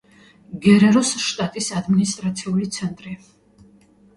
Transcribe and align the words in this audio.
გერეროს 0.63 1.11
შტატის 1.25 1.67
ადმინისტრაციული 1.81 2.71
ცენტრი. 2.79 3.15